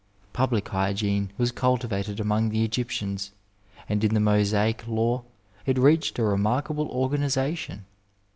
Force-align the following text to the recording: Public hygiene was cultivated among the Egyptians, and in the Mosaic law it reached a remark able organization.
Public 0.33 0.69
hygiene 0.69 1.31
was 1.37 1.51
cultivated 1.51 2.19
among 2.19 2.49
the 2.49 2.65
Egyptians, 2.65 3.33
and 3.87 4.03
in 4.03 4.15
the 4.15 4.19
Mosaic 4.19 4.87
law 4.87 5.23
it 5.67 5.77
reached 5.77 6.17
a 6.17 6.23
remark 6.23 6.71
able 6.71 6.89
organization. 6.89 7.85